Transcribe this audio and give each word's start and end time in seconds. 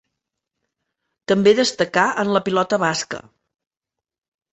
També 1.31 1.53
destacà 1.59 2.05
en 2.23 2.31
la 2.37 2.41
pilota 2.47 2.81
basca. 2.85 3.21